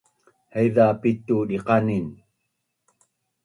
[0.53, 2.07] Haiza pitu diqanin